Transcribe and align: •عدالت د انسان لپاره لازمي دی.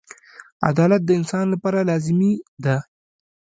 •عدالت 0.69 1.01
د 1.05 1.09
انسان 1.19 1.45
لپاره 1.53 1.79
لازمي 1.89 2.33
دی. 2.63 2.77